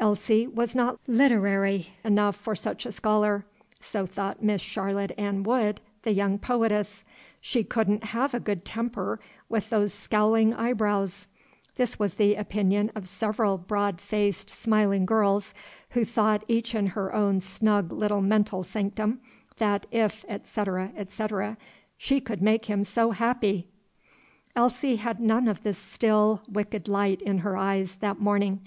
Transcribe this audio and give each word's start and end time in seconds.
Elsie 0.00 0.48
was 0.48 0.74
not 0.74 0.98
literary 1.06 1.90
enough 2.02 2.34
for 2.34 2.56
such 2.56 2.84
a 2.84 2.90
scholar: 2.90 3.44
so 3.78 4.06
thought 4.06 4.42
Miss 4.42 4.60
Charlotte 4.60 5.12
Ann 5.16 5.44
Wood, 5.44 5.80
the 6.02 6.10
young 6.12 6.36
poetess. 6.36 7.04
She 7.40 7.62
couldn't 7.62 8.02
have 8.06 8.34
a 8.34 8.40
good 8.40 8.64
temper, 8.64 9.20
with 9.48 9.70
those 9.70 9.94
scowling 9.94 10.52
eyebrows: 10.52 11.28
this 11.76 11.96
was 11.96 12.14
the 12.14 12.34
opinion 12.34 12.90
of 12.96 13.06
several 13.06 13.56
broad 13.56 14.00
faced, 14.00 14.50
smiling 14.50 15.06
girls, 15.06 15.54
who 15.90 16.04
thought, 16.04 16.42
each 16.48 16.74
in 16.74 16.88
her 16.88 17.14
own 17.14 17.40
snug 17.40 17.92
little 17.92 18.20
mental 18.20 18.64
sanctum, 18.64 19.20
that, 19.58 19.86
if, 19.92 20.24
etc., 20.28 20.90
etc., 20.96 21.56
she 21.96 22.20
could 22.20 22.42
make 22.42 22.64
him 22.66 22.82
so 22.82 23.12
happy! 23.12 23.68
Elsie 24.56 24.96
had 24.96 25.20
none 25.20 25.46
of 25.46 25.62
the 25.62 25.72
still, 25.72 26.42
wicked 26.48 26.88
light 26.88 27.22
in 27.22 27.38
her 27.38 27.56
eyes, 27.56 27.94
that 28.00 28.18
morning. 28.20 28.66